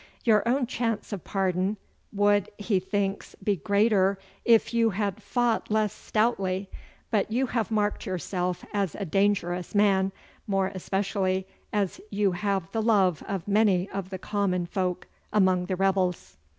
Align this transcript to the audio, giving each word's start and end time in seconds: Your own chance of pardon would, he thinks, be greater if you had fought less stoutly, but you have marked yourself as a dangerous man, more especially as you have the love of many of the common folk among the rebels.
Your 0.23 0.41
own 0.49 0.65
chance 0.65 1.13
of 1.13 1.23
pardon 1.23 1.77
would, 2.11 2.49
he 2.57 2.79
thinks, 2.79 3.35
be 3.35 3.57
greater 3.57 4.17
if 4.43 4.73
you 4.73 4.89
had 4.89 5.21
fought 5.21 5.69
less 5.69 5.93
stoutly, 5.93 6.71
but 7.11 7.29
you 7.31 7.45
have 7.45 7.69
marked 7.69 8.07
yourself 8.07 8.65
as 8.73 8.95
a 8.95 9.05
dangerous 9.05 9.75
man, 9.75 10.11
more 10.47 10.71
especially 10.73 11.45
as 11.71 12.01
you 12.09 12.31
have 12.31 12.71
the 12.71 12.81
love 12.81 13.21
of 13.27 13.47
many 13.47 13.87
of 13.91 14.09
the 14.09 14.17
common 14.17 14.65
folk 14.65 15.05
among 15.31 15.67
the 15.67 15.75
rebels. 15.75 16.35